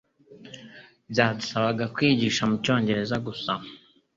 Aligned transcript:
byadusabaga 1.11 1.83
kwigisha 1.95 2.41
mu 2.49 2.55
Cyongereza 2.63 3.15
gusa 3.25 3.51